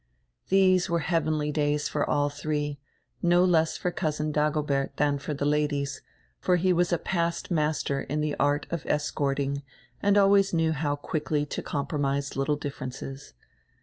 These 0.49 0.89
were 0.89 0.97
heavenly 1.01 1.51
days 1.51 1.87
for 1.87 2.03
all 2.09 2.29
three, 2.31 2.79
no 3.21 3.45
less 3.45 3.77
for 3.77 3.91
Cousin 3.91 4.31
Dagobert 4.31 4.95
dian 4.95 5.19
for 5.19 5.35
die 5.35 5.45
ladies, 5.45 6.01
for 6.39 6.55
he 6.55 6.73
was 6.73 6.91
a 6.91 6.97
past 6.97 7.51
master 7.51 8.01
in 8.01 8.21
die 8.21 8.33
art 8.39 8.65
of 8.71 8.83
escorting 8.87 9.61
and 10.01 10.17
always 10.17 10.55
knew 10.55 10.71
how 10.71 10.95
quickly 10.95 11.45
to 11.45 11.61
com 11.61 11.85
promise 11.85 12.31
littie 12.31 12.59
differences. 12.59 13.35